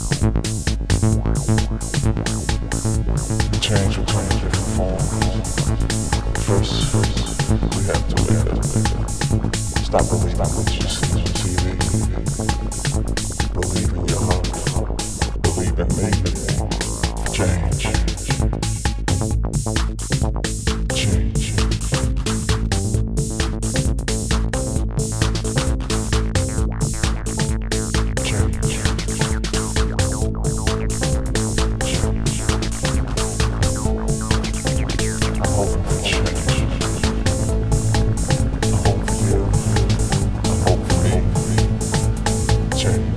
answer. 42.88 43.17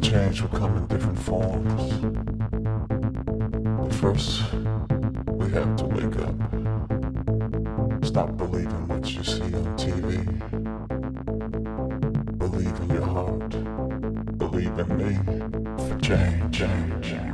Change 0.00 0.40
will 0.40 0.48
come 0.48 0.76
in 0.76 0.86
different 0.86 1.18
forms. 1.18 1.92
But 3.78 3.94
first, 3.94 4.42
we 4.52 5.50
have 5.50 5.76
to 5.76 5.84
wake 5.84 6.16
up. 6.16 6.34
Stop 8.04 8.36
believing 8.36 8.88
what 8.88 9.12
you 9.14 9.22
see 9.22 9.42
on 9.42 9.76
TV. 9.76 10.24
Believe 12.38 12.80
in 12.80 12.90
your 12.90 13.04
heart. 13.04 13.50
Believe 14.38 14.78
in 14.78 14.96
me 14.96 15.18
for 15.76 15.98
change, 16.00 16.58
change, 16.58 17.04
change. 17.04 17.29